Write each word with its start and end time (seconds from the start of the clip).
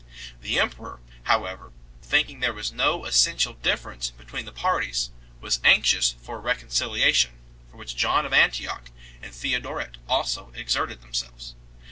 The 0.41 0.59
emperor 0.59 0.99
how 1.25 1.45
ever, 1.45 1.71
thinking 2.01 2.39
there 2.39 2.55
was 2.55 2.71
no 2.71 3.05
essential 3.05 3.53
difference 3.53 4.09
between 4.09 4.45
the 4.45 4.51
parties, 4.51 5.11
was 5.39 5.59
anxious 5.63 6.13
for 6.23 6.37
a 6.37 6.41
reconciliation, 6.41 7.33
for 7.69 7.77
which 7.77 7.95
John 7.97 8.25
of 8.25 8.33
Antioch 8.33 8.89
and 9.21 9.31
Theodoret 9.31 9.97
also 10.09 10.51
exerted 10.55 11.01
themselves 11.03 11.51
2 11.51 11.55